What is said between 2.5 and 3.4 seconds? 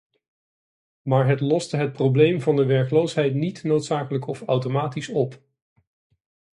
de werkloosheid